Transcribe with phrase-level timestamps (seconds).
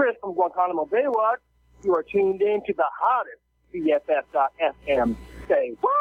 [0.00, 1.04] Chris from Guantanamo Bay.
[1.06, 1.40] What?
[1.84, 3.42] You are tuned in to the hottest
[3.74, 5.14] BFF.FM.
[5.46, 5.92] Say what?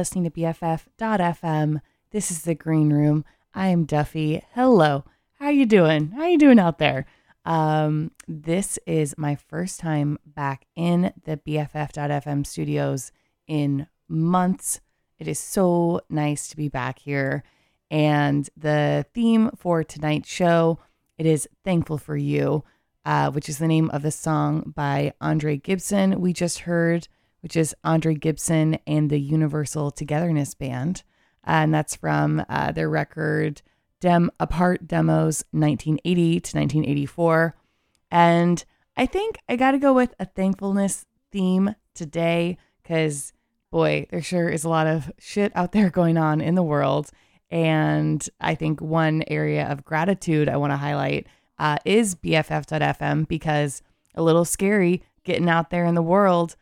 [0.00, 1.82] Listening to BFF.FM.
[2.10, 3.22] This is the Green Room.
[3.52, 4.42] I am Duffy.
[4.54, 5.04] Hello.
[5.38, 6.12] How you doing?
[6.12, 7.04] How you doing out there?
[7.44, 13.12] Um, this is my first time back in the BFF.FM studios
[13.46, 14.80] in months.
[15.18, 17.44] It is so nice to be back here.
[17.90, 20.78] And the theme for tonight's show,
[21.18, 22.64] it is Thankful for You,
[23.04, 27.06] uh, which is the name of the song by Andre Gibson we just heard
[27.40, 31.02] which is Andre Gibson and the Universal Togetherness Band.
[31.44, 33.62] And that's from uh, their record
[34.00, 37.56] Dem Apart Demos 1980 to 1984.
[38.10, 38.64] And
[38.96, 43.32] I think I got to go with a thankfulness theme today because,
[43.70, 47.10] boy, there sure is a lot of shit out there going on in the world.
[47.50, 51.26] And I think one area of gratitude I want to highlight
[51.58, 53.82] uh, is BFF.FM because
[54.14, 56.56] a little scary getting out there in the world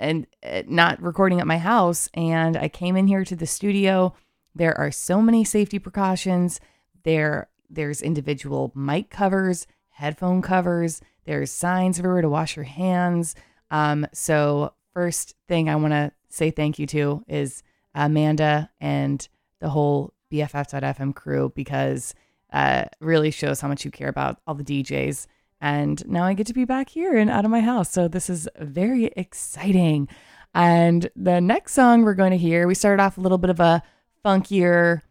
[0.00, 2.08] and uh, not recording at my house.
[2.14, 4.14] And I came in here to the studio.
[4.54, 6.58] There are so many safety precautions.
[7.04, 11.00] There, there's individual mic covers, headphone covers.
[11.26, 13.36] There's signs everywhere to wash your hands.
[13.70, 17.62] Um, so first thing I want to say thank you to is
[17.94, 19.28] Amanda and
[19.60, 22.14] the whole BFF.FM crew because
[22.52, 25.26] uh, really shows how much you care about all the DJs
[25.60, 27.90] and now I get to be back here and out of my house.
[27.90, 30.08] So this is very exciting.
[30.54, 33.60] And the next song we're going to hear, we started off a little bit of
[33.60, 33.82] a
[34.24, 35.02] funkier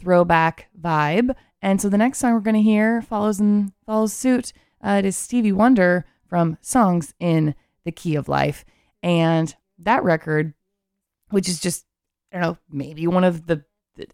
[0.00, 1.34] throwback vibe.
[1.62, 4.52] And so the next song we're going to hear follows and follows suit.
[4.84, 8.64] Uh, it is Stevie Wonder from Songs in the Key of Life.
[9.02, 10.54] And that record,
[11.30, 11.86] which is just,
[12.32, 13.64] I don't know, maybe one of the,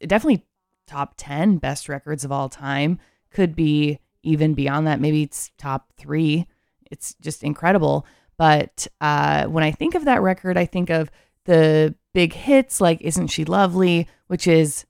[0.00, 0.44] definitely
[0.86, 2.98] top 10 best records of all time,
[3.30, 5.00] could be even beyond that.
[5.00, 6.46] Maybe it's top three.
[6.90, 8.06] It's just incredible.
[8.36, 11.10] But uh, when I think of that record, I think of
[11.44, 14.86] the big hits like Isn't She Lovely, which is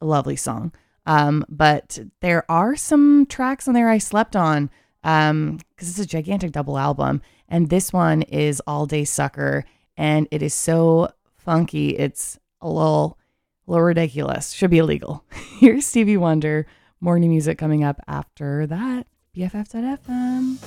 [0.00, 0.72] a lovely song.
[1.06, 4.70] Um, but there are some tracks on there I slept on
[5.02, 7.22] because um, it's a gigantic double album.
[7.48, 9.64] And this one is All Day Sucker.
[9.96, 11.90] And it is so funky.
[11.90, 13.18] It's a little,
[13.66, 14.52] a little ridiculous.
[14.52, 15.24] Should be illegal.
[15.58, 16.66] Here's Stevie Wonder.
[17.02, 19.06] Morning music coming up after that.
[19.34, 20.58] BFF.FM.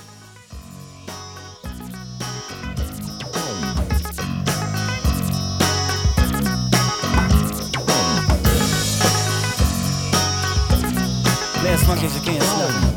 [11.66, 12.42] as funky as you can.
[12.42, 12.93] Slow.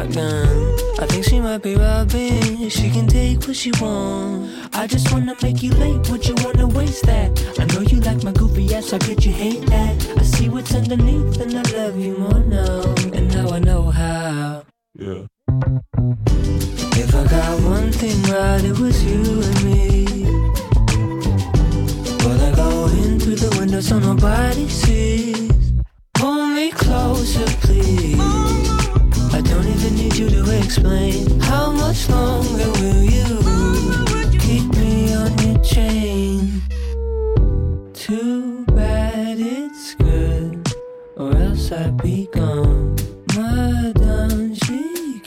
[0.00, 0.76] Shotgun.
[0.98, 2.68] I think she might be robbing.
[2.68, 4.68] She can take what she wants.
[4.74, 6.08] I just wanna make you late.
[6.10, 7.30] Would you wanna waste that?
[7.58, 8.90] I know you like my goofy ass.
[8.90, 9.94] How could you hate that?
[10.18, 12.82] I see what's underneath, and I love you more now.
[13.12, 14.64] And now I know how.
[14.94, 15.26] Yeah.
[17.02, 20.06] If I got one thing right, it was you and me.
[22.24, 25.50] Well, I go in through the window so nobody sees.
[26.14, 28.39] Pull me closer, please.
[30.20, 31.40] You to explain.
[31.40, 33.40] How much longer will you
[34.38, 36.60] keep me on your chain?
[37.94, 40.74] Too bad it's good,
[41.16, 42.96] or else I'd be gone.
[43.34, 45.22] Madame, she.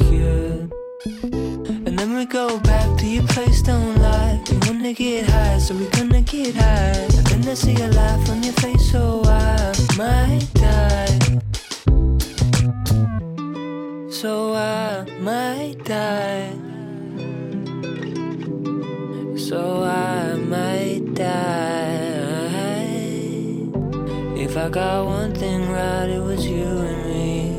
[1.87, 4.41] And then we go back to your place, don't lie.
[4.49, 7.07] We wanna get high, so we gonna get high.
[7.17, 10.62] And then I see a laugh on your face, so I might
[14.23, 16.53] So I might die.
[19.35, 22.47] So I might die.
[24.45, 27.57] If I got one thing right, it was you and me.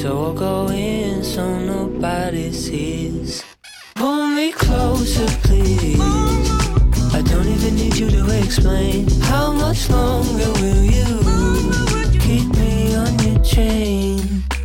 [0.00, 3.44] So I'll go in so nobody sees.
[3.94, 6.00] Pull me closer, please.
[7.12, 9.06] I don't even need you to explain.
[9.20, 11.20] How much longer will you
[12.20, 12.65] keep me
[13.46, 14.55] chain?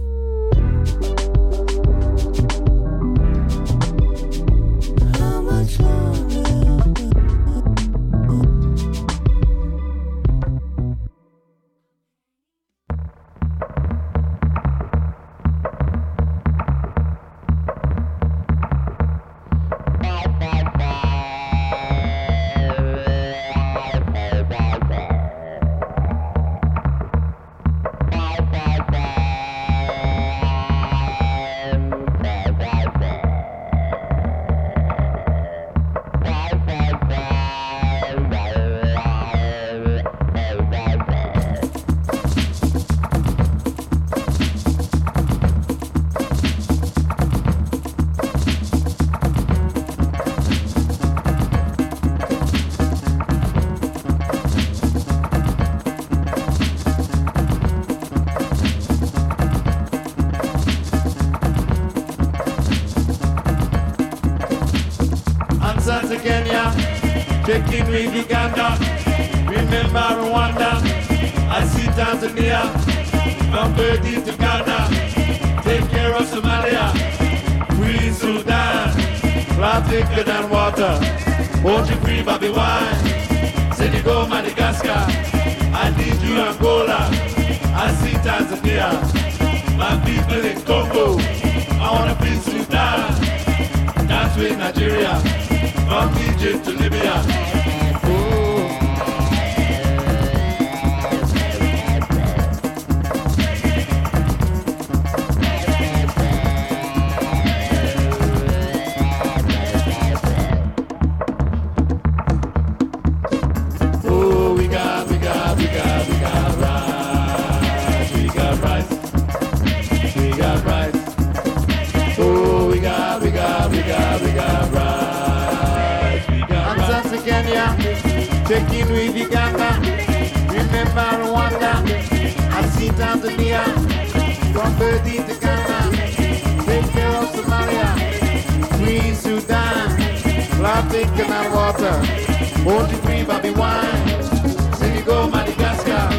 [141.02, 142.64] Sudan, cloud water.
[142.64, 144.76] Won't you free Bobi Wine?
[144.76, 146.10] Senegal, Madagascar.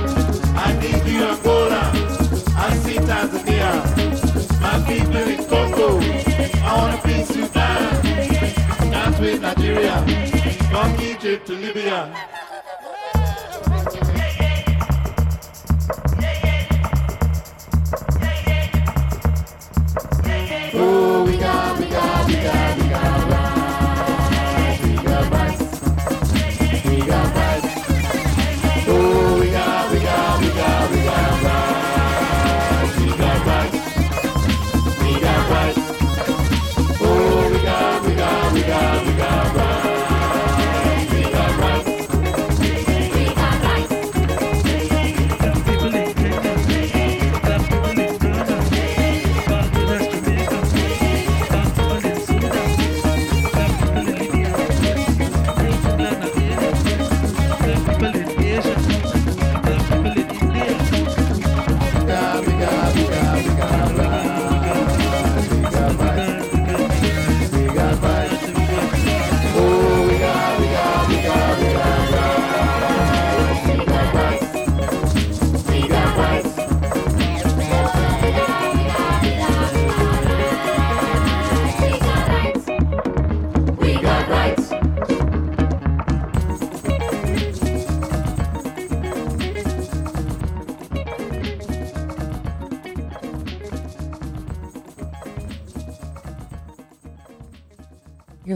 [0.57, 1.93] I need you Angola.
[2.57, 3.73] I see Tanzania.
[4.61, 6.01] My people in Congo.
[6.65, 8.03] I wanna be Sudan.
[8.91, 10.05] Dance with Nigeria.
[10.71, 12.52] From Egypt to Libya.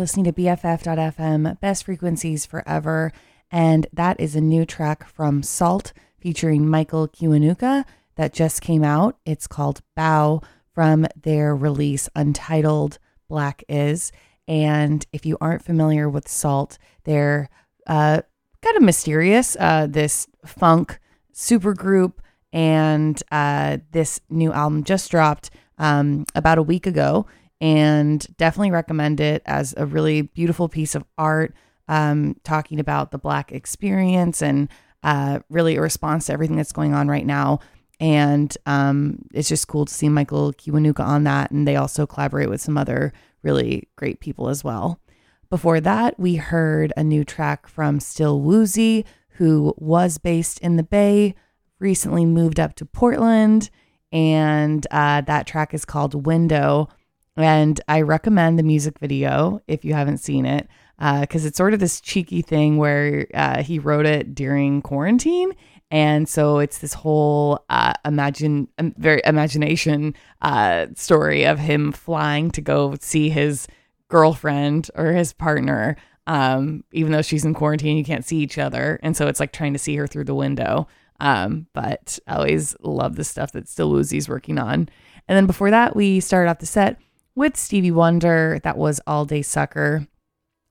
[0.07, 3.13] Listening to BFF.FM, best frequencies forever.
[3.51, 7.85] And that is a new track from SAULT featuring Michael Kiwanuka
[8.15, 9.19] that just came out.
[9.25, 14.13] It's called Bow from their release Untitled Black Is.
[14.47, 17.49] And if you aren't familiar with SAULT, they're
[17.89, 18.21] uh,
[18.63, 19.57] kind of mysterious.
[19.59, 21.01] Uh, this funk
[21.35, 22.13] supergroup,
[22.53, 27.27] and uh, this new album just dropped um, about a week ago,
[27.61, 31.55] and definitely recommend it as a really beautiful piece of art,
[31.89, 34.69] um, talking about the Black experience and
[35.03, 37.61] uh, really a response to everything that's going on right now.
[37.99, 42.51] And um, it's just cool to see Michael Kiwanuka on that, and they also collaborate
[42.51, 45.01] with some other really great people as well.
[45.49, 50.83] Before that, we heard a new track from Still Woozy, who was based in the
[50.83, 51.35] Bay,
[51.79, 53.71] recently moved up to Portland,
[54.13, 56.89] and uh, that track is called Window.
[57.37, 60.69] And I recommend the music video if you haven't seen it,
[60.99, 65.53] because uh, it's sort of this cheeky thing where uh, he wrote it during quarantine.
[65.91, 72.51] And so it's this whole uh, imagine, um, very imagination uh, story of him flying
[72.53, 73.69] to go see his
[74.09, 75.97] girlfriend or his partner
[76.27, 78.99] um, even though she's in quarantine, you can't see each other.
[79.03, 80.89] And so it's like trying to see her through the window.
[81.21, 84.89] Um, but I always love the stuff that Still Woozy's working on.
[85.29, 86.99] And then before that, we started off the set
[87.37, 88.59] with Stevie Wonder.
[88.65, 90.09] That was All Day Sucker.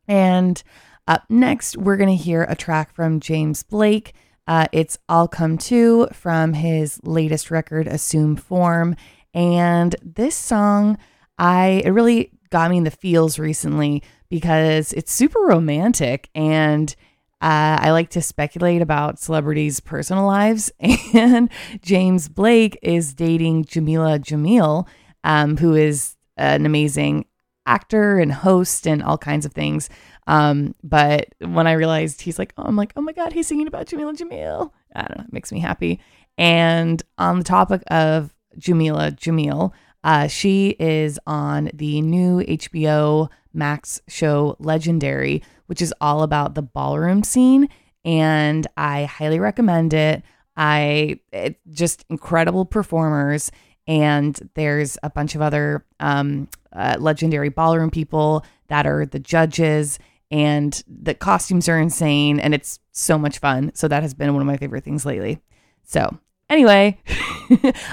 [0.08, 0.62] And
[1.08, 4.14] up next, we're going to hear a track from James Blake.
[4.48, 8.96] Uh, it's I'll Come Too from his latest record, Assume Form.
[9.34, 10.98] And this song,
[11.38, 16.96] I it really got me in the feels recently because it's super romantic and
[17.42, 20.72] uh, I like to speculate about celebrities' personal lives.
[21.14, 21.50] And
[21.82, 24.88] James Blake is dating Jameela Jamil,
[25.24, 27.26] um, who is an amazing
[27.66, 29.90] actor and host and all kinds of things.
[30.28, 33.68] Um, but when I realized he's like, oh, I'm like, oh my God, he's singing
[33.68, 34.72] about Jameela Jamil.
[34.96, 36.00] I don't know, it makes me happy.
[36.38, 39.72] And on the topic of Jameela Jamil,
[40.04, 46.62] uh, she is on the new HBO Max show Legendary, which is all about the
[46.62, 47.70] ballroom scene.
[48.04, 50.24] And I highly recommend it.
[50.56, 53.52] I it, just incredible performers,
[53.88, 60.00] and there's a bunch of other um, uh, legendary ballroom people that are the judges,
[60.32, 63.72] and the costumes are insane, and it's so much fun.
[63.76, 65.40] So that has been one of my favorite things lately.
[65.84, 66.18] So
[66.50, 67.00] Anyway,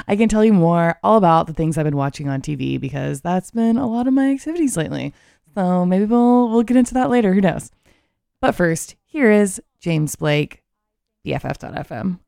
[0.08, 3.22] I can tell you more all about the things I've been watching on TV because
[3.22, 5.14] that's been a lot of my activities lately.
[5.54, 7.70] So maybe we'll we'll get into that later, who knows.
[8.40, 10.62] But first, here is James Blake,
[11.26, 12.18] BFF.fm.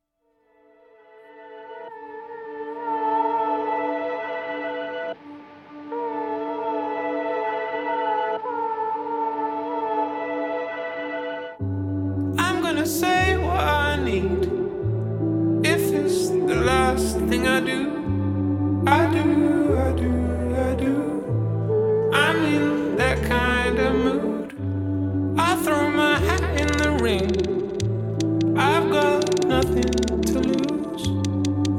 [17.55, 20.11] I do, I do, I do,
[20.57, 22.11] I do.
[22.13, 25.37] I'm in that kind of mood.
[25.39, 28.59] I throw my hat in the ring.
[28.59, 29.93] I've got nothing
[30.33, 31.07] to lose.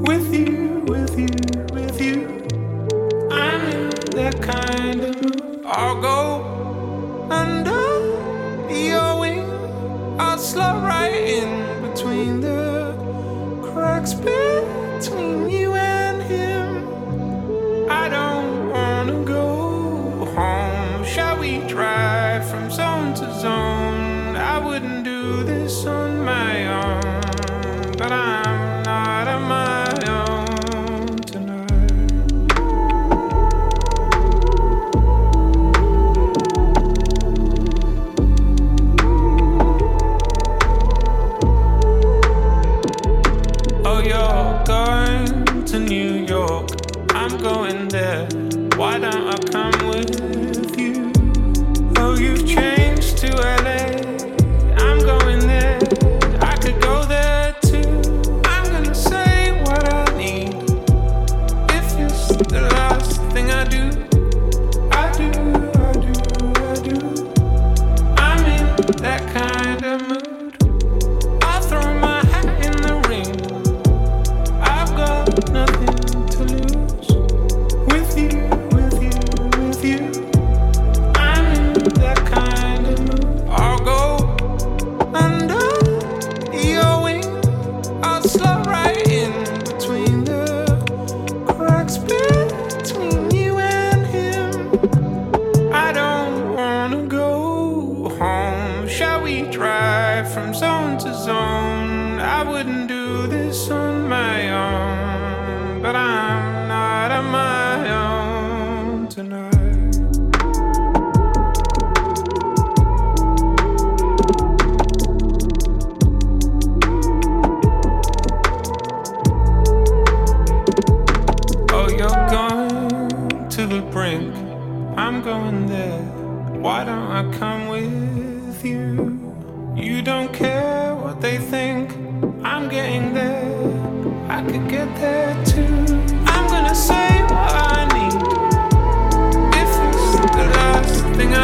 [0.07, 1.35] With you, with you,
[1.73, 2.47] with you.
[3.29, 5.61] I'm in that kind of mood.
[5.65, 9.43] I'll go under your wing.
[10.21, 12.95] I'll slide right in between the
[13.61, 15.64] cracks between you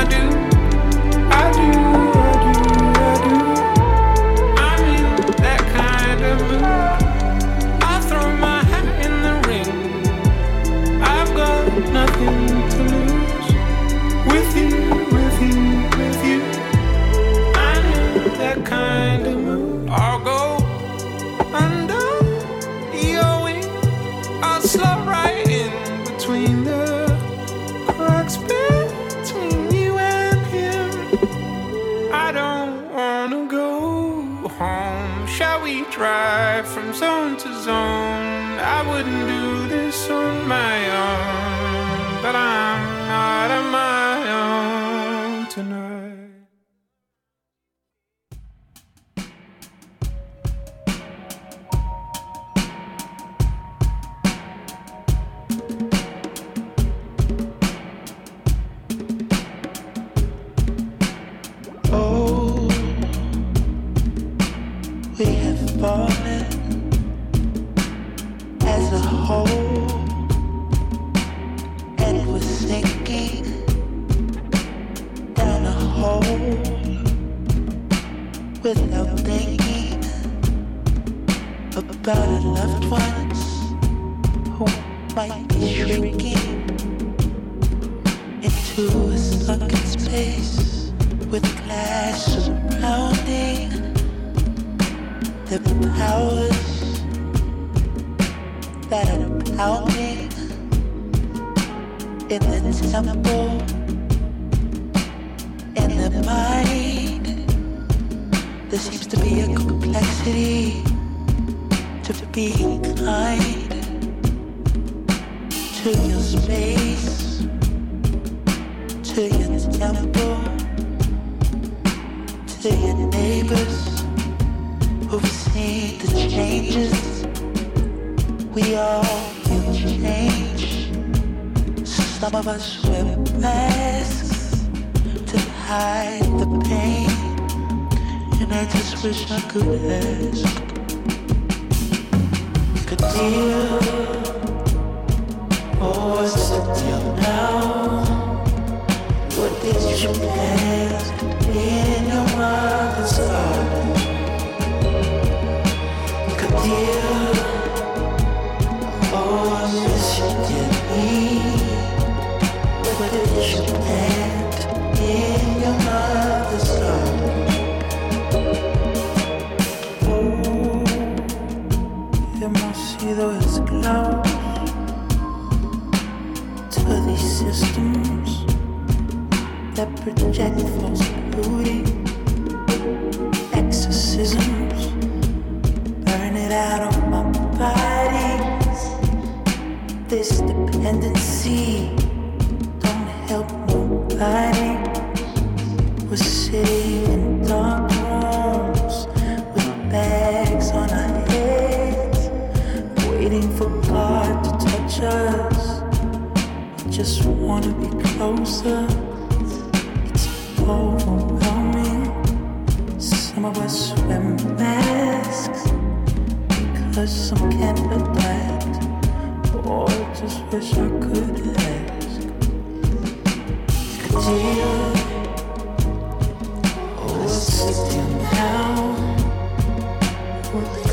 [0.02, 0.51] I do,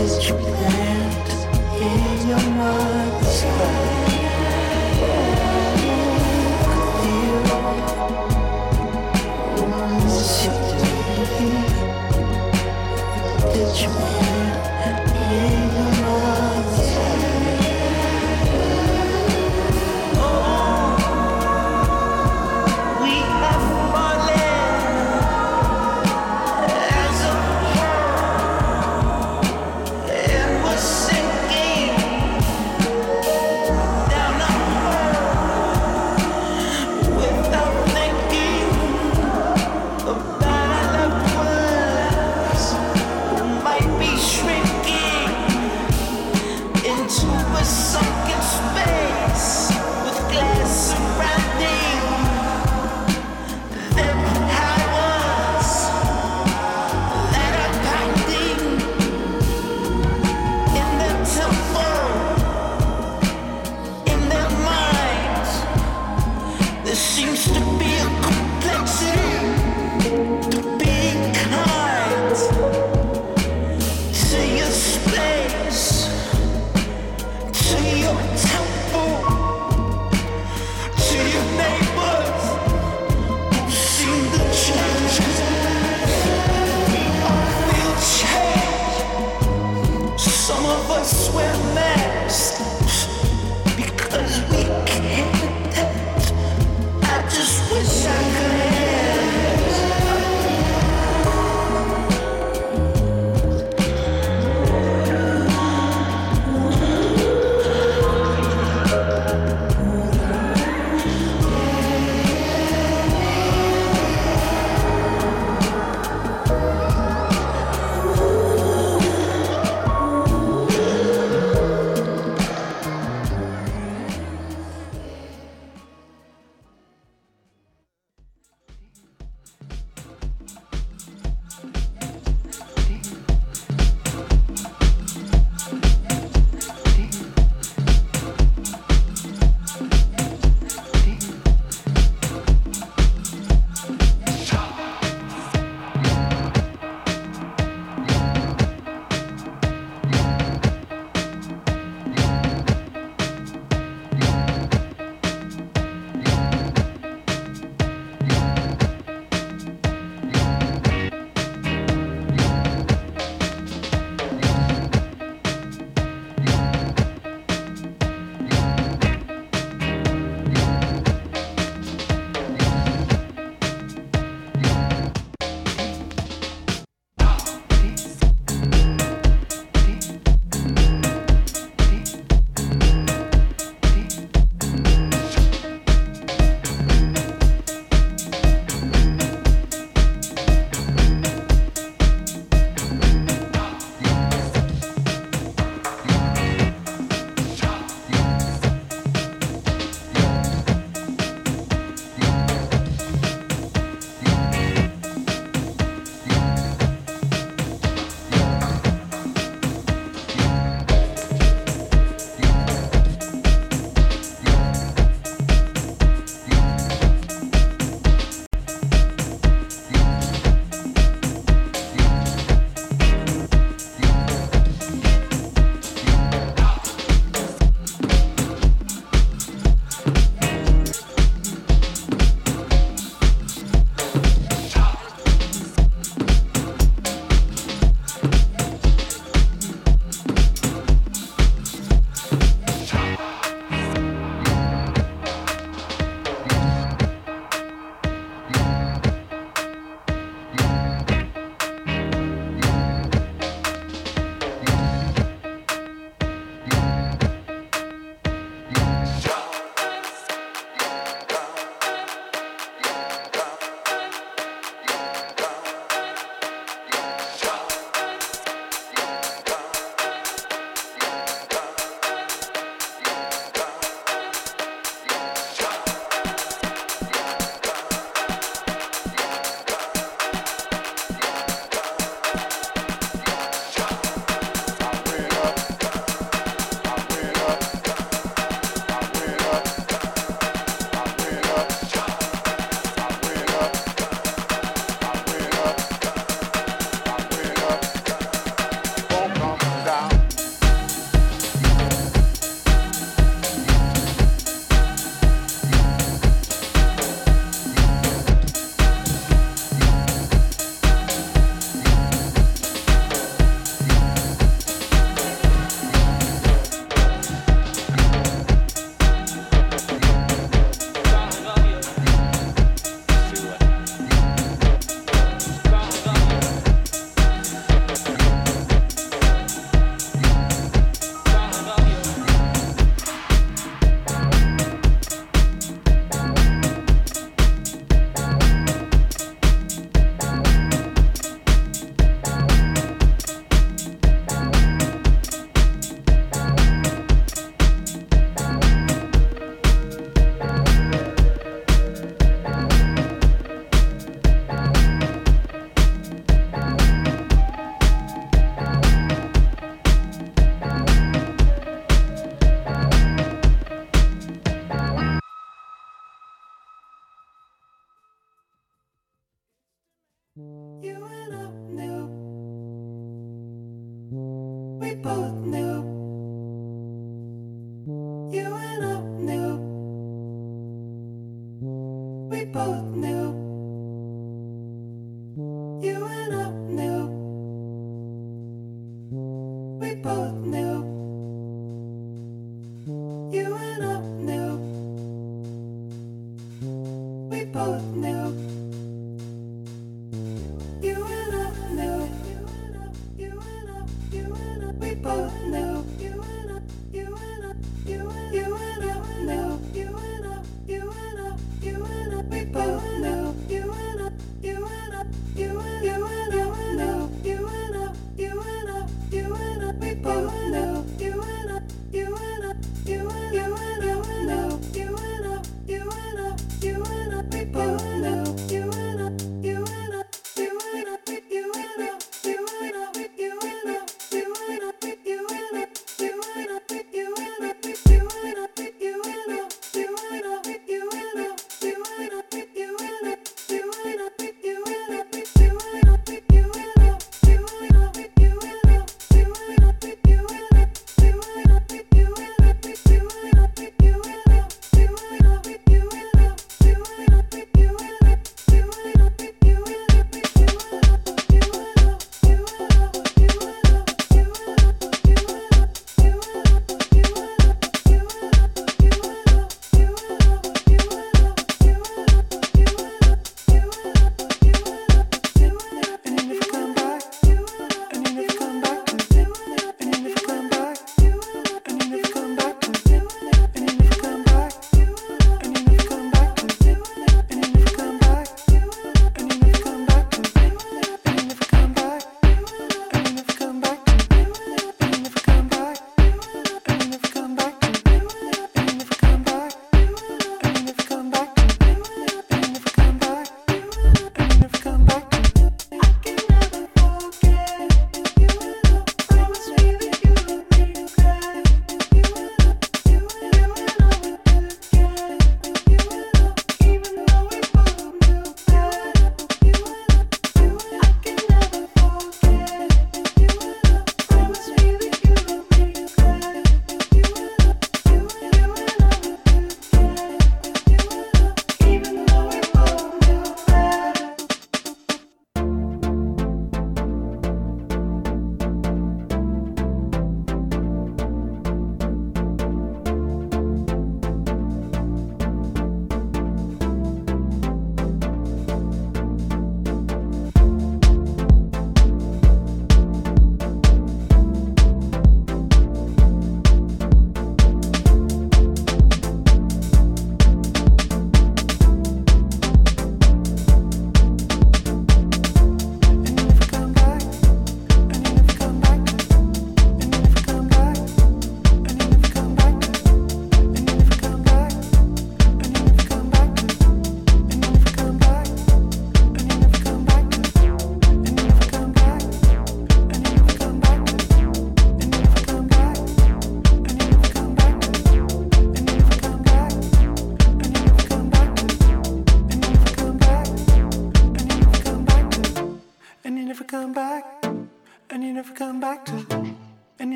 [0.00, 0.40] did you.
[15.32, 16.39] in your mother's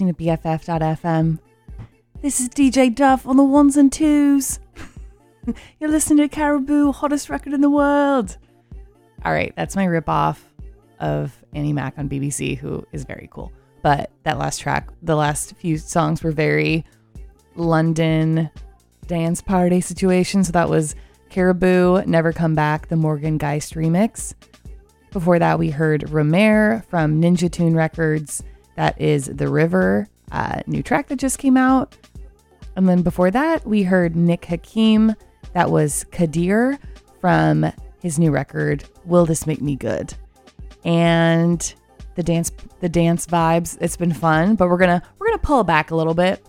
[0.00, 1.38] listening to BFF.FM.
[2.22, 4.58] This is DJ Duff on the ones and twos.
[5.78, 8.38] You're listening to Caribou, hottest record in the world.
[9.26, 10.38] All right, that's my ripoff
[11.00, 13.52] of Annie Mac on BBC, who is very cool.
[13.82, 16.86] But that last track, the last few songs were very
[17.56, 18.50] London
[19.06, 20.44] dance party situation.
[20.44, 20.94] So that was
[21.28, 24.32] Caribou, Never Come Back, the Morgan Geist remix.
[25.10, 28.42] Before that, we heard Romare from Ninja Tune Records.
[28.80, 31.98] That is The River, uh, new track that just came out.
[32.76, 35.14] And then before that, we heard Nick Hakim.
[35.52, 36.78] That was Qadir
[37.20, 37.70] from
[38.00, 40.14] his new record, Will This Make Me Good?
[40.82, 41.74] And
[42.14, 42.50] the dance
[42.80, 46.14] the dance vibes, it's been fun, but we're gonna we're gonna pull back a little
[46.14, 46.42] bit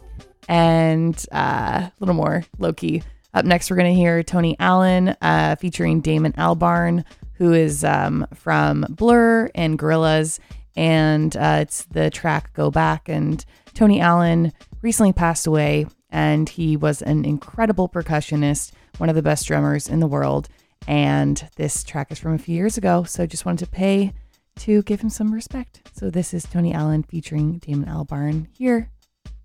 [0.48, 3.04] and uh, a little more low key.
[3.34, 7.04] Up next, we're gonna hear Tony Allen uh, featuring Damon Albarn,
[7.34, 10.40] who is um, from Blur and Gorillaz,
[10.76, 13.44] and uh, it's the track "Go Back." And
[13.74, 19.48] Tony Allen recently passed away, and he was an incredible percussionist, one of the best
[19.48, 20.50] drummers in the world.
[20.88, 24.14] And this track is from a few years ago, so I just wanted to pay
[24.60, 25.90] to give him some respect.
[25.94, 28.90] So this is Tony Allen featuring Damon Albarn here,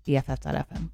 [0.07, 0.89] BFF.fm.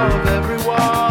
[0.00, 1.01] of everyone.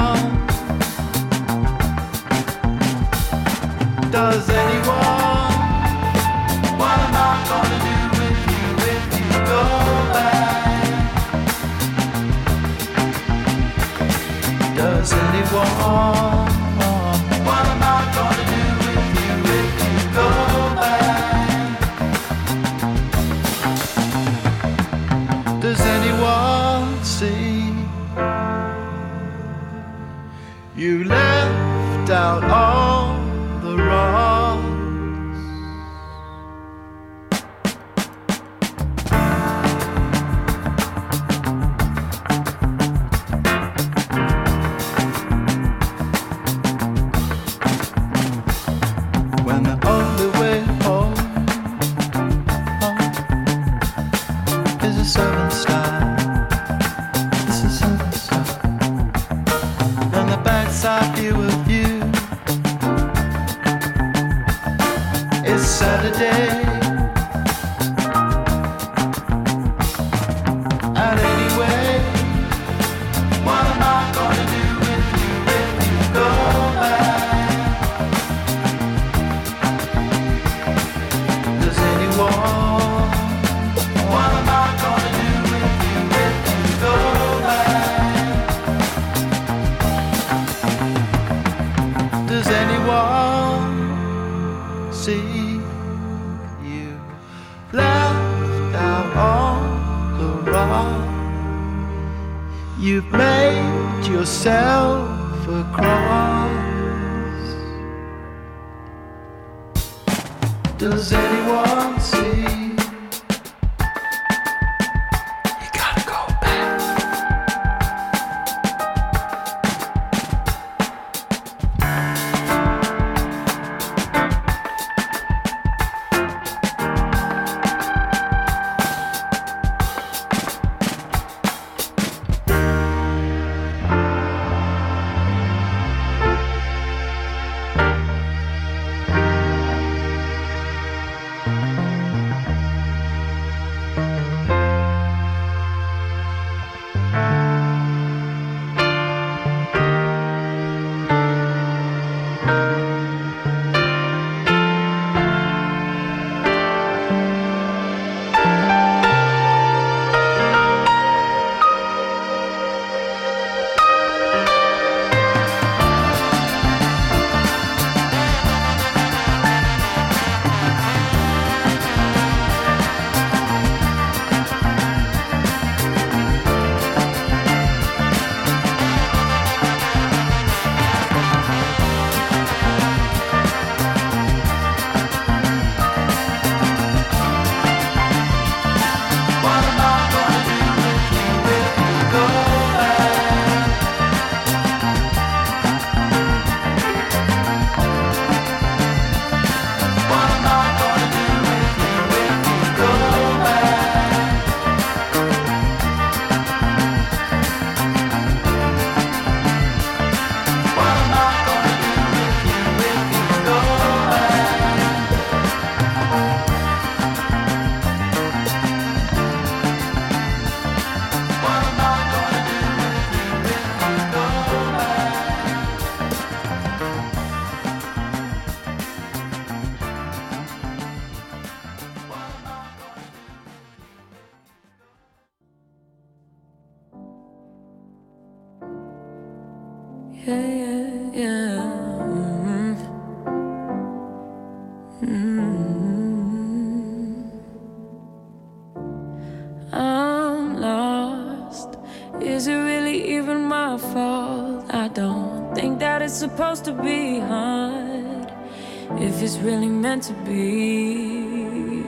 [260.02, 261.84] to be.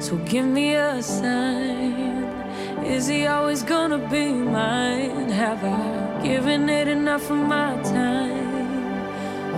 [0.00, 2.24] So give me a sign.
[2.84, 5.28] Is he always gonna be mine?
[5.28, 9.02] Have I given it enough of my time?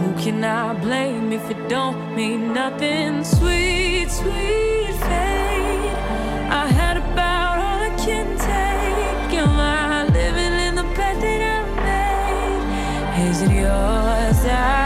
[0.01, 3.23] Who can I blame if it don't mean nothing?
[3.23, 5.95] Sweet, sweet fate.
[6.63, 9.39] I had about all I can take.
[9.39, 13.31] Am I living in the path that I made?
[13.31, 14.45] Is it yours?
[14.47, 14.84] I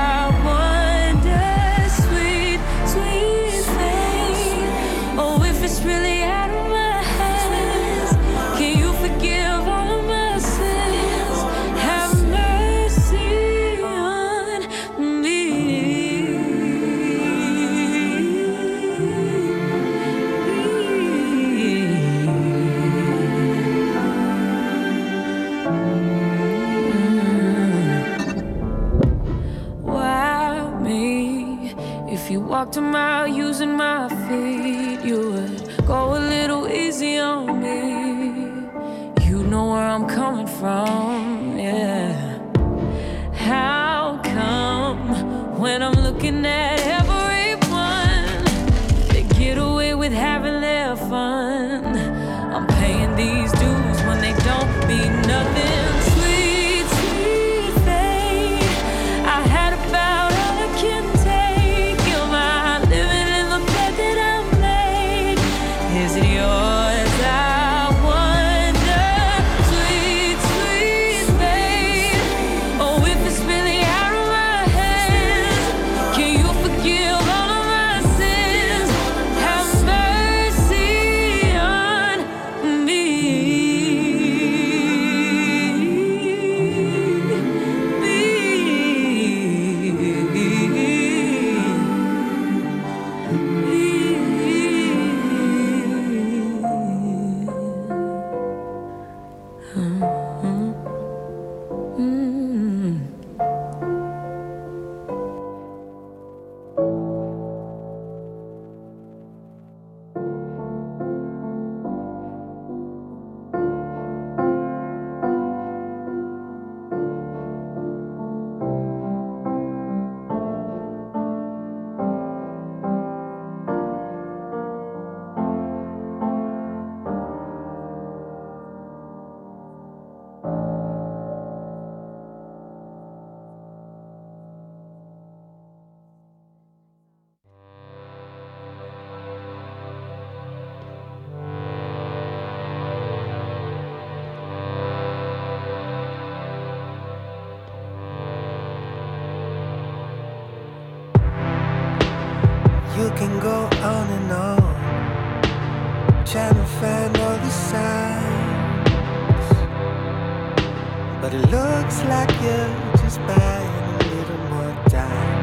[161.30, 165.37] But it looks like you're just buying a little more time.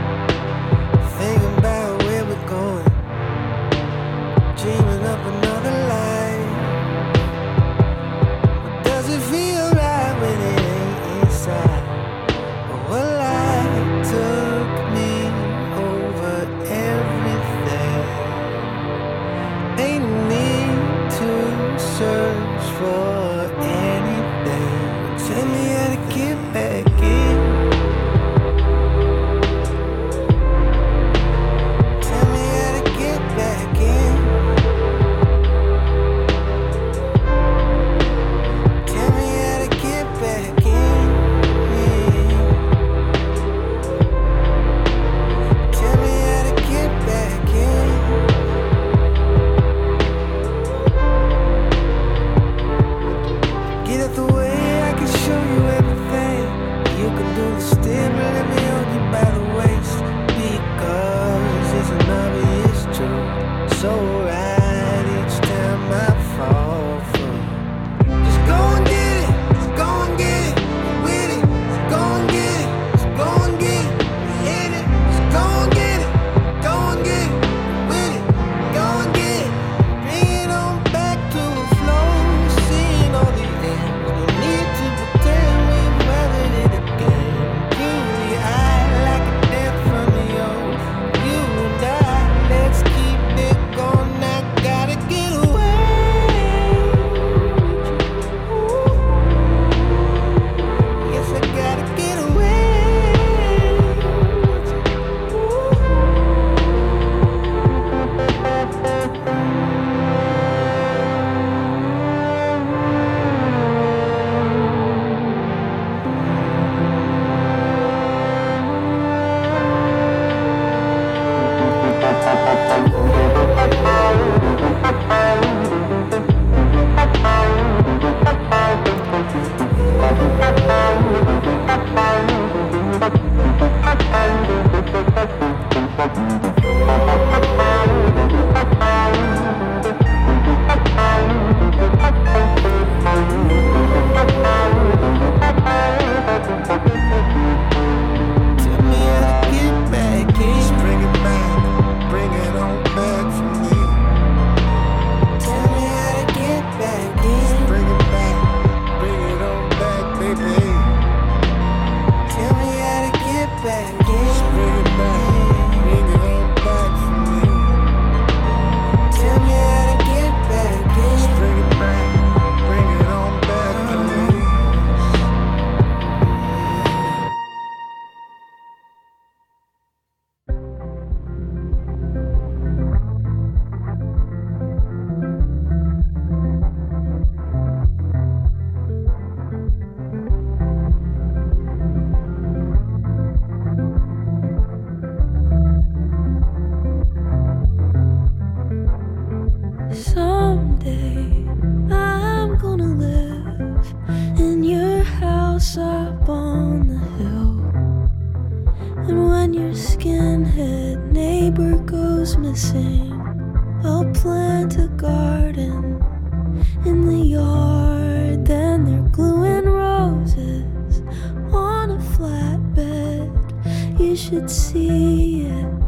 [224.30, 225.84] Should see it.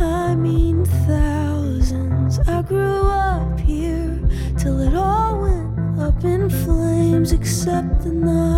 [0.00, 2.38] I mean, thousands.
[2.40, 4.20] I grew up here
[4.58, 8.49] till it all went up in flames, except the notches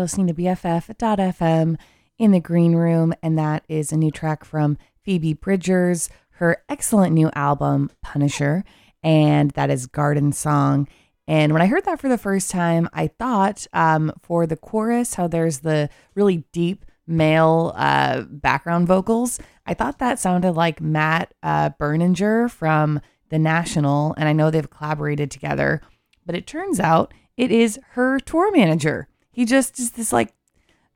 [0.00, 1.76] You're listening to BFF.FM
[2.18, 7.12] in the green room, and that is a new track from Phoebe Bridgers, her excellent
[7.12, 8.64] new album, Punisher,
[9.02, 10.88] and that is Garden Song.
[11.28, 15.16] And when I heard that for the first time, I thought um, for the chorus,
[15.16, 21.34] how there's the really deep male uh, background vocals, I thought that sounded like Matt
[21.42, 25.82] uh, Berninger from The National, and I know they've collaborated together,
[26.24, 29.09] but it turns out it is her tour manager.
[29.40, 30.34] He just is this like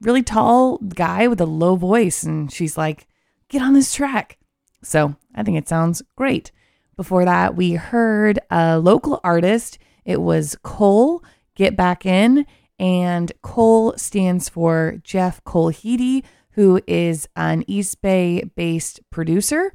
[0.03, 3.07] really tall guy with a low voice, and she's like,
[3.49, 4.37] get on this track.
[4.83, 6.53] So I think it sounds great.
[6.95, 9.79] Before that, we heard a local artist.
[10.05, 11.25] It was KOL,
[11.55, 12.45] Get Back In.
[12.79, 19.73] And KOL stands for Jeff Kolhede, who is an East Bay based producer.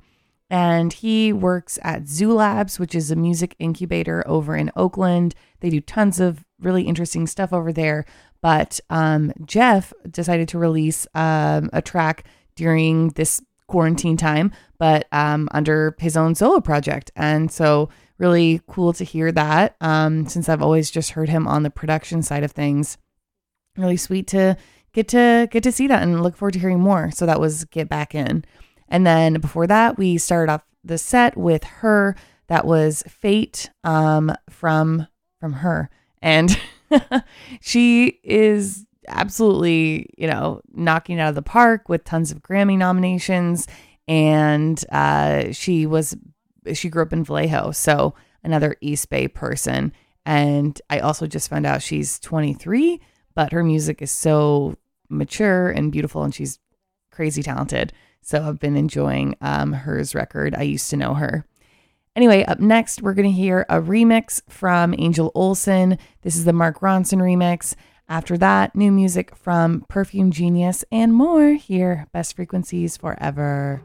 [0.48, 5.34] And he works at Zoo Labs, which is a music incubator over in Oakland.
[5.60, 8.06] They do tons of really interesting stuff over there.
[8.42, 12.24] But um, Jeff decided to release um, a track
[12.56, 17.12] during this quarantine time, but um, under his own solo project.
[17.16, 21.64] And so, really cool to hear that um, since I've always just heard him on
[21.64, 22.98] the production side of things.
[23.78, 24.58] Really sweet to
[24.94, 27.12] get to get to see that and look forward to hearing more.
[27.12, 28.44] So that was Get Back In.
[28.90, 32.16] And then before that, we started off the set with her.
[32.48, 35.08] That was Fate um, from
[35.40, 35.90] from H.E.R.,
[36.22, 36.60] and
[37.62, 43.68] she is absolutely, you know, knocking out of the park with tons of Grammy nominations.
[44.08, 46.16] And uh, she was,
[46.74, 47.72] she grew up in Vallejo.
[47.72, 49.94] So another East Bay person.
[50.26, 53.02] And I also just found out she's 23,
[53.36, 54.76] but her music is so
[55.10, 56.60] mature and beautiful and she's
[57.12, 57.94] crazy talented.
[58.22, 60.54] So I've been enjoying um, H.E.R.'s record.
[60.56, 61.46] I used to know her.
[62.16, 65.97] Anyway, up next, we're going to hear a remix from Angel Olsen.
[66.22, 67.76] This is the Mark Ronson remix.
[68.10, 73.82] After that, new music from Perfume Genius and more here, Best Frequencies Forever.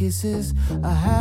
[0.00, 1.19] kisses I have.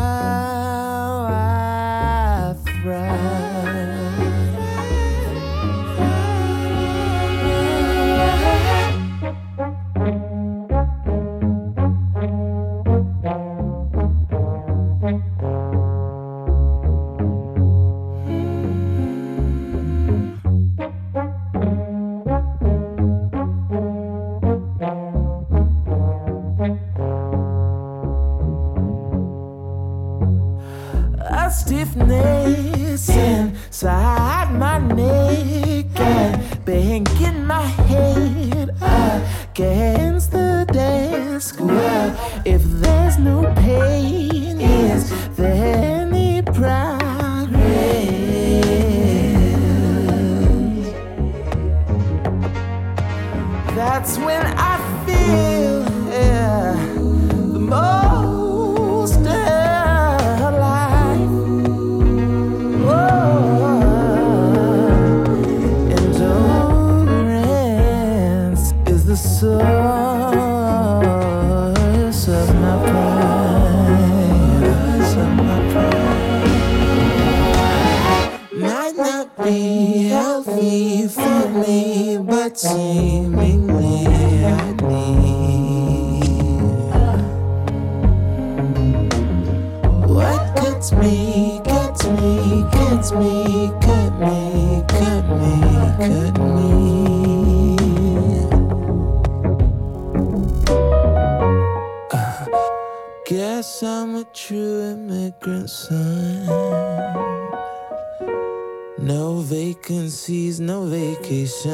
[31.50, 41.60] stiffness inside my neck and banging my head against the desk.
[41.60, 44.29] Well, if there's no pain.
[93.12, 95.62] Me, cut me, cut me,
[95.98, 97.76] cut me.
[102.12, 102.46] Uh,
[103.26, 106.46] guess I'm a true immigrant son.
[109.00, 111.66] No vacancies, no vacations.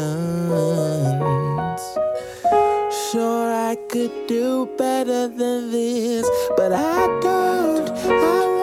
[3.11, 7.89] Sure, I could do better than this, but I don't.
[7.89, 8.54] I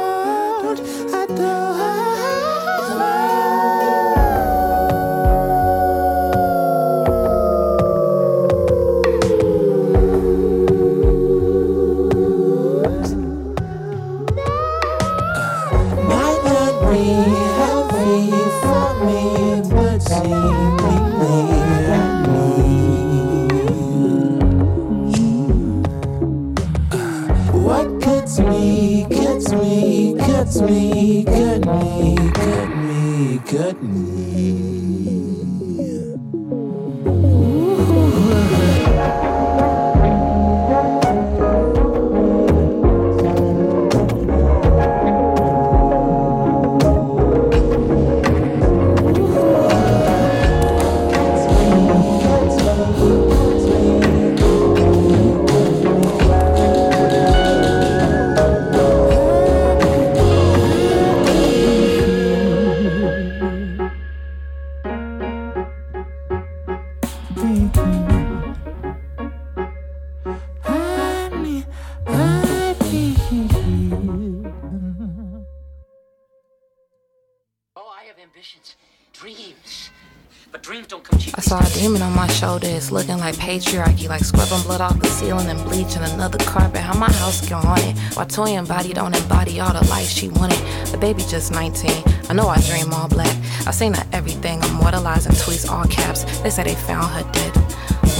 [82.42, 82.66] shoulder.
[82.66, 86.80] It's looking like patriarchy, like scrubbing blood off the ceiling and bleaching another carpet.
[86.80, 87.96] How my house get haunted?
[88.16, 90.58] While Toyin body don't embody all the life she wanted.
[90.90, 91.90] The baby just 19.
[92.28, 93.34] I know I dream all black.
[93.68, 96.24] I seen her everything, immortalizing tweets all caps.
[96.42, 97.54] They say they found her dead.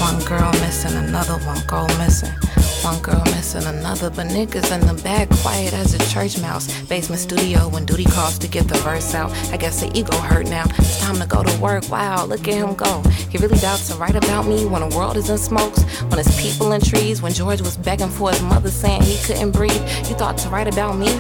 [0.07, 2.35] One girl missing, another one go missing.
[2.83, 6.67] One girl missing another, but niggas in the back quiet as a church mouse.
[6.83, 9.31] Basement studio when duty calls to get the verse out.
[9.53, 10.65] I guess the ego hurt now.
[10.79, 11.89] It's time to go to work.
[11.89, 13.03] Wow, look at him go.
[13.31, 15.85] He really doubts to write about me when the world is in smokes.
[16.03, 17.23] When it's people in trees.
[17.23, 19.83] When George was begging for his mother saying he couldn't breathe.
[20.09, 21.13] You thought to write about me?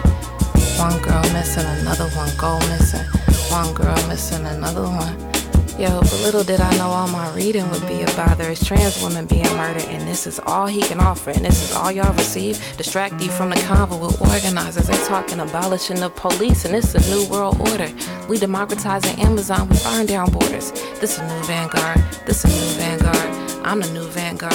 [0.78, 3.06] One girl missing, another one go missing.
[3.52, 5.31] One girl missing, another one.
[5.78, 9.02] Yo, but little did I know all my reading would be about there is trans
[9.02, 12.12] women being murdered, and this is all he can offer, and this is all y'all
[12.12, 12.62] receive.
[12.76, 14.86] Distract you from the convo with organizers.
[14.86, 17.90] They talking abolishing the police, and it's a new world order.
[18.28, 20.72] We democratizing Amazon, we burn down borders.
[21.00, 21.98] This is a new vanguard.
[22.26, 23.66] This is a new vanguard.
[23.66, 24.52] I'm the new vanguard.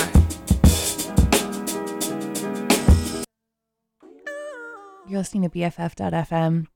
[5.08, 6.68] You're listening to BFF.FM.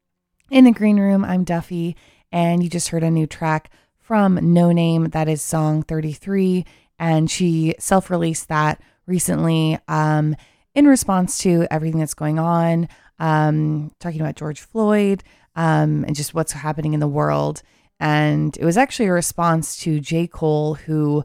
[0.50, 1.96] In the green room, I'm Duffy,
[2.32, 3.70] and you just heard a new track
[4.12, 5.14] from Noname.
[5.14, 6.66] That is song 33,
[7.00, 10.36] and she self released that recently um,
[10.76, 12.90] in response to everything that's going on,
[13.20, 15.24] um, talking about George Floyd
[15.56, 17.62] um, and just what's happening in the world.
[18.02, 20.28] And it was actually a response to J.
[20.28, 21.24] Cole, who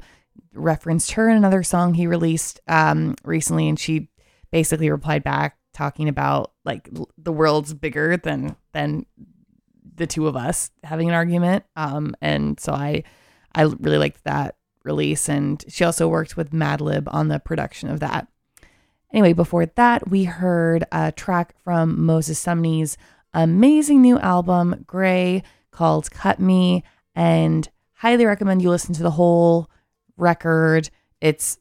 [0.54, 4.10] referenced her in another song he released um, recently, and she
[4.52, 6.88] basically replied back talking about like
[7.18, 9.06] the world's bigger than than
[9.96, 11.64] the two of us having an argument.
[11.74, 13.04] Um, and so I
[13.54, 18.00] I really liked that release, and she also worked with Madlib on the production of
[18.00, 18.28] that.
[19.12, 22.96] Anyway, before that, we heard a track from Moses Sumney's
[23.32, 26.82] amazing new album, grae, called Cut Me,
[27.14, 29.70] and highly recommend you listen to the whole
[30.16, 30.90] record.
[31.20, 31.58] It's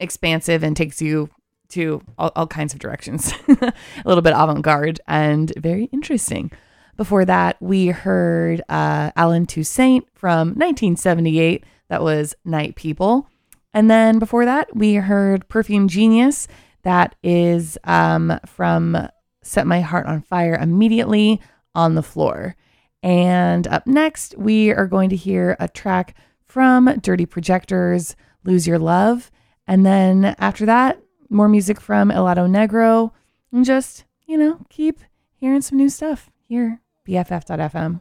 [0.00, 1.30] expansive and takes you
[1.70, 3.72] to all, all kinds of directions, a
[4.04, 6.52] little bit avant garde and very interesting.
[6.96, 11.64] Before that, we heard uh, Allen Toussaint from 1978.
[11.88, 13.28] That was Night People.
[13.72, 16.46] And then before that, we heard Perfume Genius.
[16.82, 19.08] That is um, from
[19.42, 21.40] Set My Heart on Fire Immediately
[21.74, 22.54] on the Floor.
[23.02, 26.14] And up next, we are going to hear a track
[26.46, 28.14] from Dirty Projectors,
[28.44, 29.32] Lose Your Love.
[29.66, 33.10] And then after that, more music from Helado Negro.
[33.50, 35.00] And just, you know, keep
[35.34, 38.00] hearing some new stuff here, BFF.FM.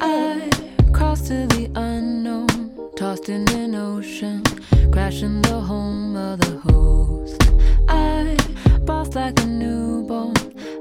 [0.00, 0.50] I
[0.92, 4.44] crossed to the unknown, tossed in an ocean,
[4.92, 7.42] crashing the home of the host.
[7.88, 8.36] I
[8.84, 10.34] bossed like a newborn,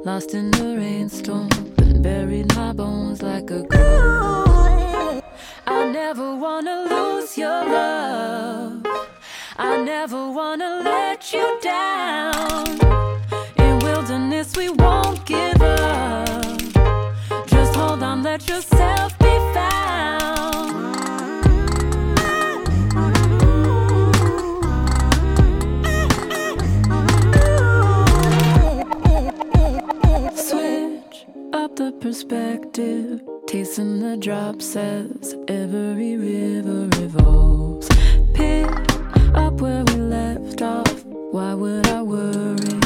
[0.06, 1.48] lost in the rainstorm,
[1.78, 5.24] but buried my bones like a ghost.
[5.66, 8.86] I never wanna lose your love.
[9.58, 12.68] I never wanna let you down.
[13.58, 16.52] In wilderness, we won't give up.
[17.48, 18.73] Just hold on, let yourself
[32.04, 33.22] perspective.
[33.48, 37.88] Tasting the drops as every river revolves.
[38.34, 38.70] Pick
[39.34, 41.06] up where we left off.
[41.06, 42.80] Why would I worry?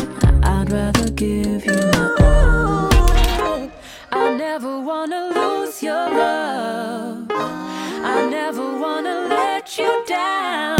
[0.43, 3.71] I'd rather give you my all.
[4.11, 7.25] I never wanna lose your love.
[7.31, 10.76] I never wanna let you down.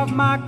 [0.00, 0.39] Of my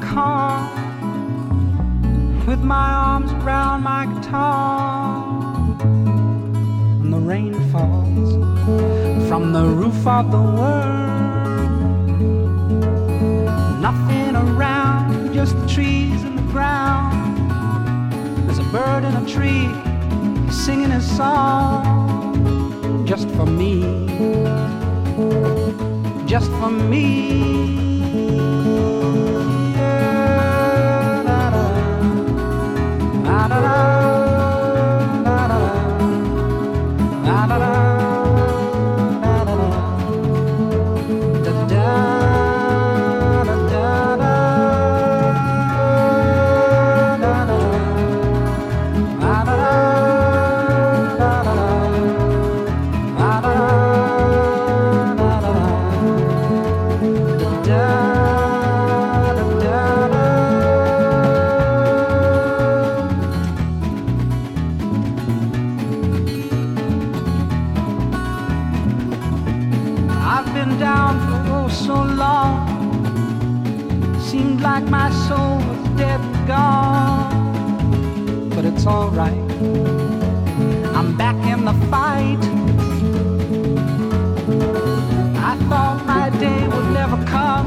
[86.33, 87.67] my day will never come.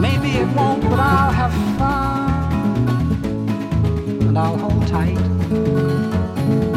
[0.00, 3.22] Maybe it won't, but I'll have fun.
[4.28, 5.18] And I'll hold tight.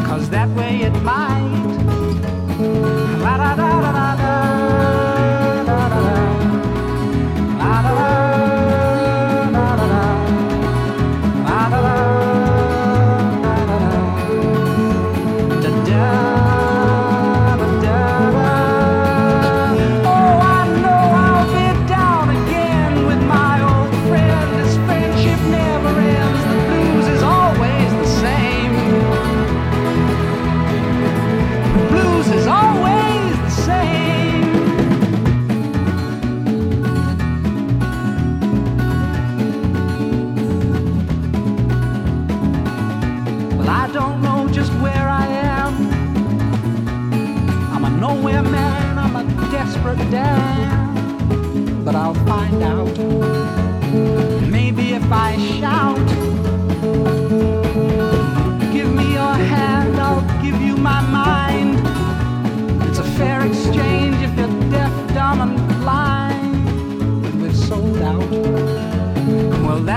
[0.06, 1.50] Cause that way it might.
[3.22, 4.16] La da da da da.
[4.16, 4.59] da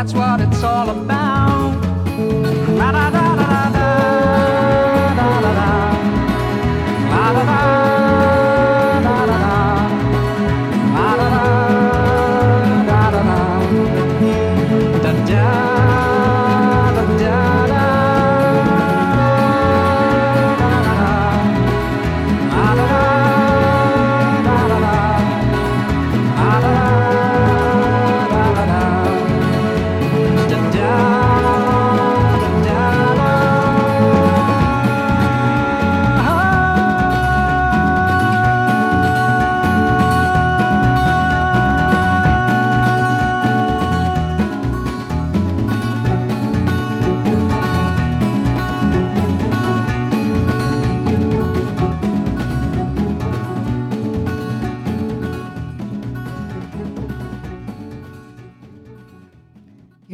[0.04, 1.14] that's what it's all about.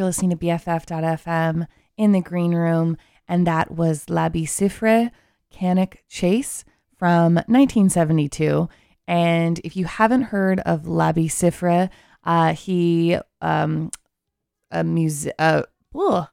[0.10, 5.12] Listening to BFF.FM in the green room, and that was Labi Siffre
[5.52, 6.66] Cannock Chase
[6.98, 8.68] from 1972.
[9.08, 11.92] And if you haven't heard of Labi Siffre,
[12.24, 13.92] uh, he um,
[14.72, 15.62] a music uh,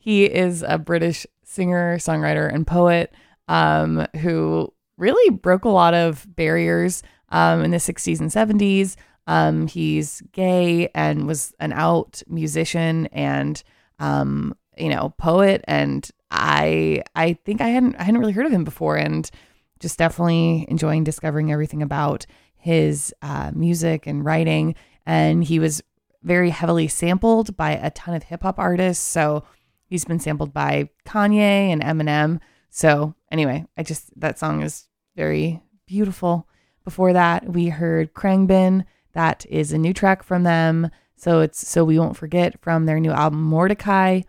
[0.00, 3.14] he is a British singer, songwriter, and poet
[3.46, 8.96] um, who really broke a lot of barriers um, in the 60s and 70s.
[9.26, 13.62] Um, he's gay and was an out musician and
[13.98, 18.52] um, you know poet, and I I think I hadn't I hadn't really heard of
[18.52, 19.30] him before, and
[19.78, 22.26] just definitely enjoying discovering everything about
[22.56, 24.74] his uh, music and writing.
[25.06, 25.82] And he was
[26.22, 29.04] very heavily sampled by a ton of hip hop artists.
[29.04, 29.44] So
[29.86, 32.40] he's been sampled by Kanye and Eminem.
[32.68, 34.86] So anyway, I just that song is
[35.16, 36.46] very beautiful.
[36.84, 38.84] Before that, we heard Khruangbin.
[39.12, 40.90] That is a new track from them.
[41.16, 44.22] So it's so we won't forget from their new album Mordechai.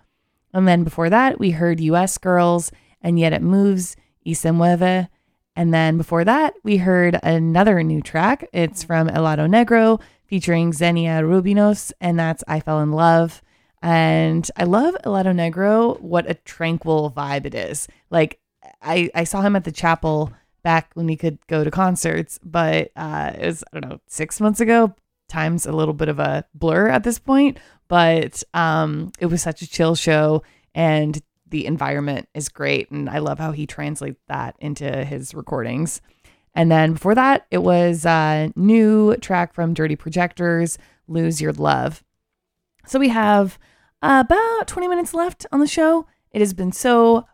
[0.53, 2.71] And then before that, we heard US Girls
[3.01, 3.95] and Yet It Moves,
[4.25, 5.07] Y Mueve.
[5.55, 8.47] And then before that, we heard another new track.
[8.53, 13.41] It's from Helado Negro featuring Xenia Rubinos, and that's I Fell in Love.
[13.81, 17.87] And I love Helado Negro, what a tranquil vibe it is.
[18.09, 18.39] Like,
[18.81, 20.31] I, I saw him at the chapel
[20.63, 24.39] back when we could go to concerts, but uh, it was, I don't know, six
[24.39, 24.93] months ago.
[25.29, 27.57] Time's a little bit of a blur at this point,
[27.87, 30.43] but um, it was such a chill show
[30.75, 32.91] and the environment is great.
[32.91, 36.01] And I love how he translates that into his recordings.
[36.53, 40.77] And then before that, it was a new track from Dirty Projectors,
[41.07, 42.03] Lose Your Love.
[42.85, 43.57] So we have
[44.01, 46.07] about 20 minutes left on the show.
[46.31, 47.25] It has been so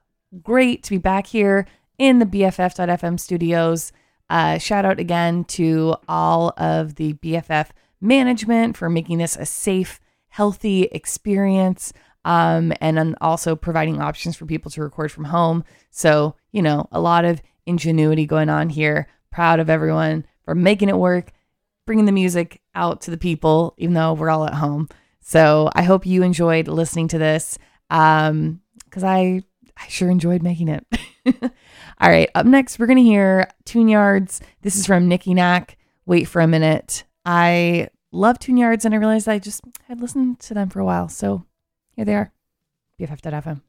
[0.41, 1.65] great to be back here
[1.97, 3.91] in the BFF.FM studios.
[4.29, 7.69] Uh, shout out again to all of the BFF
[8.01, 9.99] management for making this a safe,
[10.29, 11.93] healthy experience.
[12.25, 15.63] Um, and also providing options for people to record from home.
[15.91, 19.07] So, you know, a lot of ingenuity going on here.
[19.31, 21.31] Proud of everyone for making it work,
[21.85, 24.89] bringing the music out to the people, even though we're all at home.
[25.21, 27.57] So I hope you enjoyed listening to this
[27.89, 29.43] um, because I,
[29.77, 30.85] I sure enjoyed making it.
[31.99, 34.41] all right, up next, we're going to hear Tune-Yards.
[34.61, 35.77] This is from Nikki Nack.
[36.05, 37.03] Wait for a minute.
[37.25, 41.09] I love Tune-Yards and I realized I just had listened to them for a while.
[41.09, 41.45] So
[41.95, 42.31] here they are.
[42.99, 43.61] BFF.fm.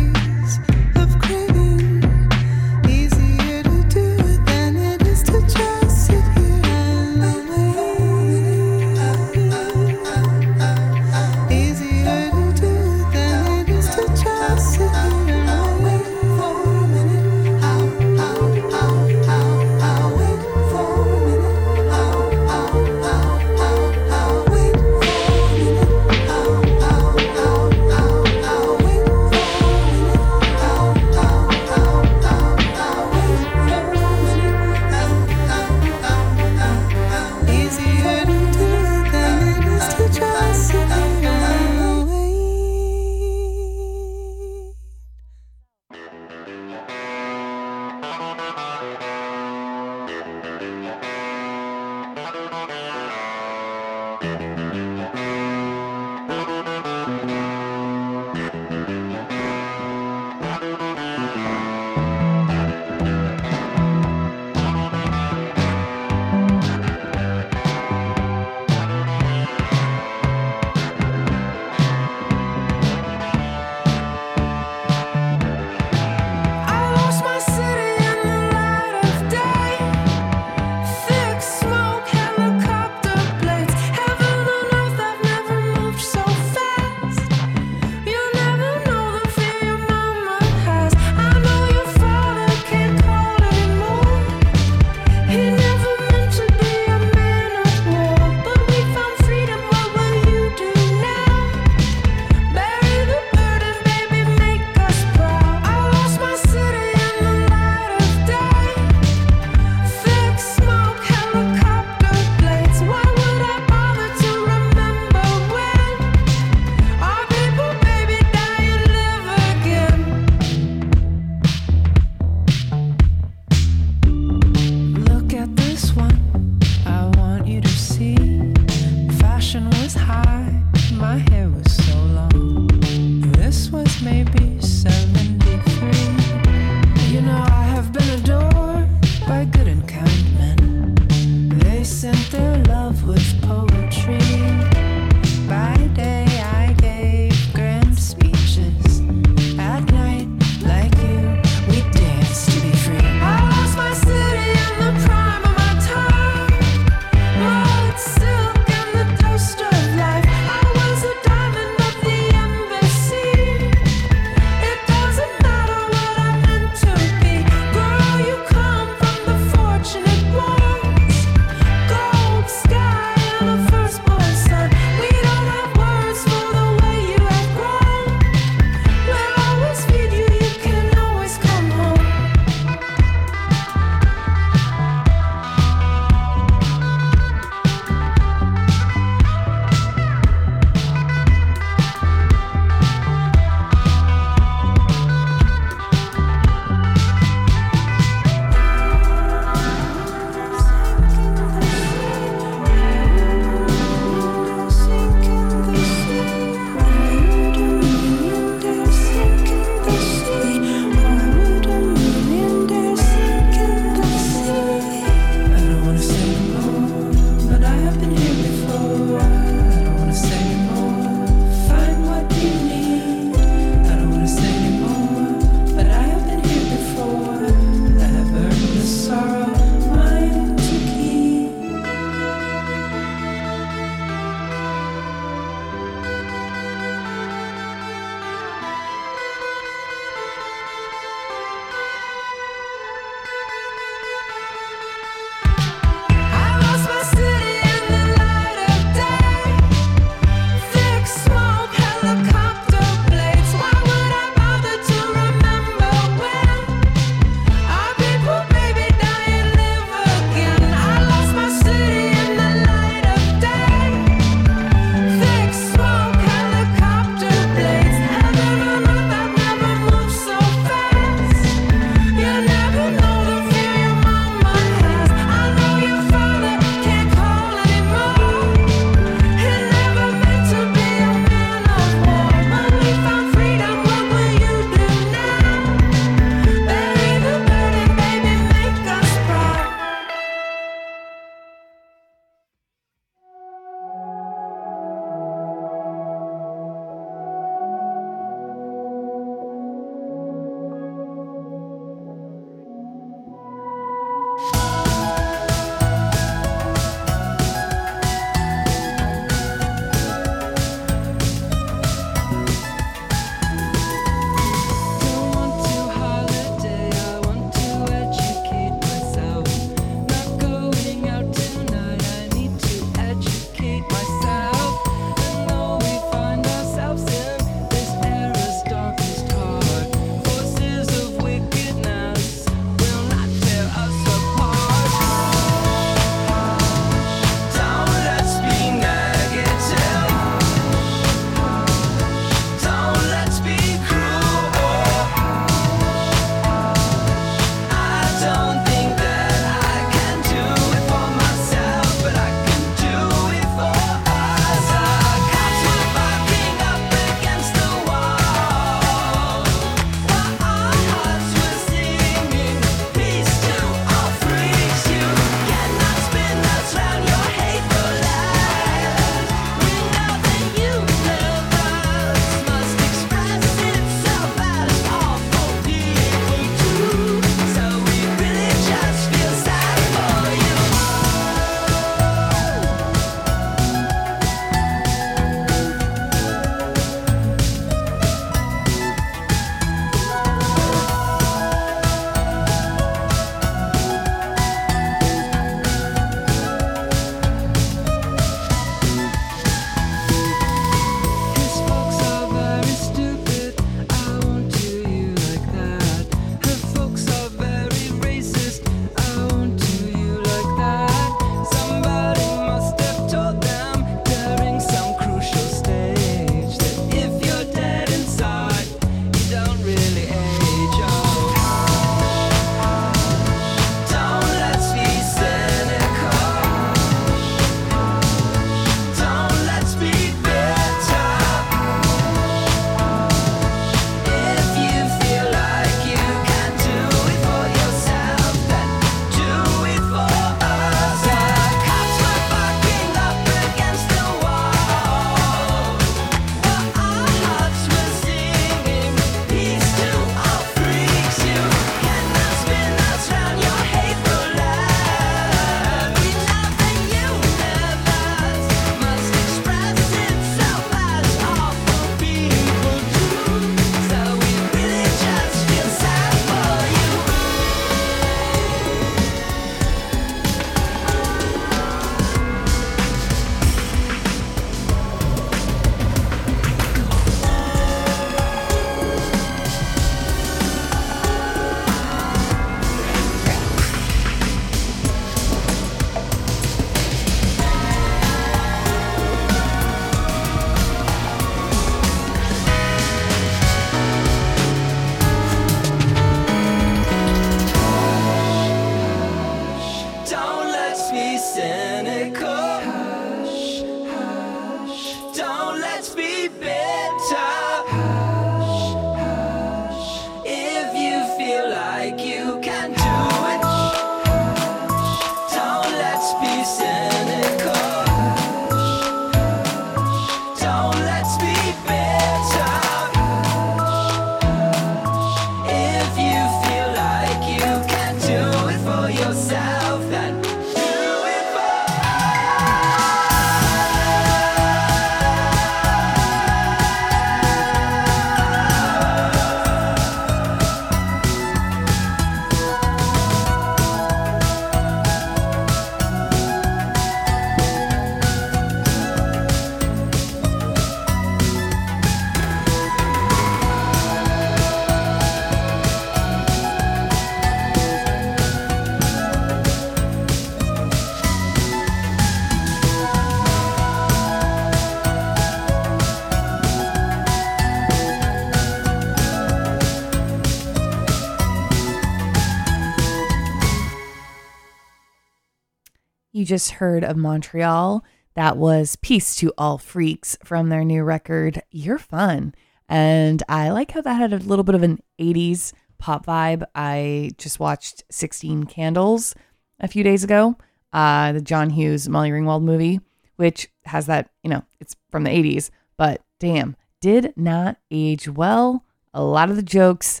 [576.24, 577.84] You just heard of Montreal.
[578.14, 582.34] That was Peace to All Freaks from their new record, You're Fun.
[582.66, 586.42] And I like how that had a little bit of an 80s pop vibe.
[586.54, 589.14] I just watched 16 Candles
[589.60, 590.38] a few days ago,
[590.72, 592.80] uh, the John Hughes Molly Ringwald movie,
[593.16, 598.64] which has that, you know, it's from the 80s, but damn, did not age well.
[598.94, 600.00] A lot of the jokes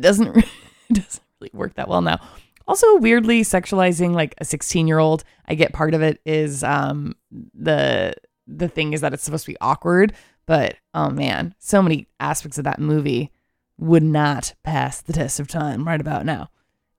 [0.00, 0.34] doesn't
[0.92, 2.20] doesn't really work that well now.
[2.70, 5.24] Also, weirdly sexualizing like a 16 year old.
[5.48, 7.16] I get part of it is um
[7.52, 8.14] the
[8.46, 10.12] the thing is that it's supposed to be awkward,
[10.46, 13.32] but oh man, so many aspects of that movie
[13.76, 16.48] would not pass the test of time right about now.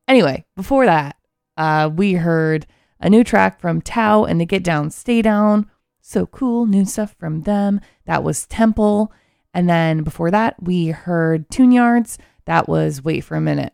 [0.09, 1.15] Anyway, before that,
[1.55, 2.67] uh, we heard
[2.99, 5.71] a new track from Tao and the Get Down, Stay Down.
[6.01, 7.79] So cool, new stuff from them.
[8.07, 9.13] That was Temple.
[9.53, 12.17] And then before that, we heard Tune-Yards.
[12.43, 13.71] That was Wait for a Minute.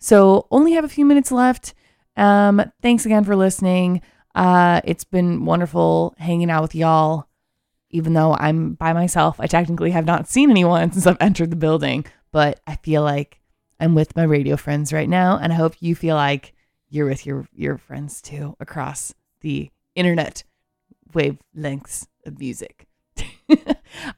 [0.00, 1.74] So only have a few minutes left.
[2.16, 4.02] Um, thanks again for listening.
[4.34, 7.28] Uh, it's been wonderful hanging out with y'all.
[7.90, 11.56] Even though I'm by myself, I technically have not seen anyone since I've entered the
[11.56, 13.40] building, but I feel like
[13.78, 16.54] I'm with my radio friends right now, and I hope you feel like
[16.88, 20.44] you're with your your friends too across the internet
[21.12, 22.86] wavelengths of music.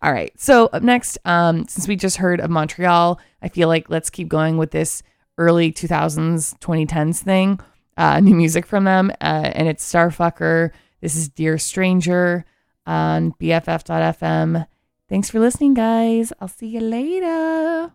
[0.02, 0.32] All right.
[0.38, 4.28] So up next, um, since we just heard of Montreal, I feel like let's keep
[4.28, 5.02] going with this
[5.38, 7.60] early 2000s, 2010s thing.
[7.96, 10.70] Uh, new music from them, uh, and it's Starfucker.
[11.00, 12.44] This is Dear Stranger
[12.86, 14.66] on BFF.fm.
[15.08, 16.32] Thanks for listening, guys.
[16.40, 17.92] I'll see you later.